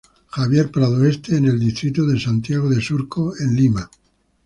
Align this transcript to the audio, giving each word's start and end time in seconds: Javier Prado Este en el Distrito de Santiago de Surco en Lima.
Javier 0.31 0.71
Prado 0.71 1.05
Este 1.05 1.37
en 1.37 1.45
el 1.45 1.59
Distrito 1.59 2.07
de 2.07 2.19
Santiago 2.19 2.67
de 2.69 2.81
Surco 2.81 3.35
en 3.39 3.55
Lima. 3.55 3.87